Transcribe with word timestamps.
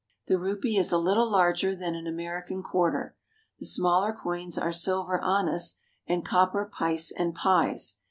The 0.25 0.39
rupee 0.39 0.77
is 0.77 0.91
a 0.91 0.97
little 0.97 1.29
larger 1.29 1.75
than 1.75 1.93
an 1.93 2.07
American 2.07 2.63
quarter. 2.63 3.15
The 3.59 3.67
smaller 3.67 4.11
coins 4.11 4.57
are 4.57 4.73
silver 4.73 5.23
annas 5.23 5.75
and 6.07 6.25
copper 6.25 6.65
pice 6.65 7.11
and 7.15 7.35
pies. 7.35 7.99